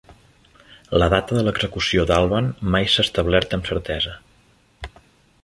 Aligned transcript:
La 1.03 1.09
data 1.13 1.37
de 1.39 1.43
l'execució 1.47 2.07
d'Alban 2.13 2.49
mai 2.77 2.91
s'ha 2.95 3.07
establert 3.07 3.55
amb 3.59 3.71
certesa. 3.73 4.17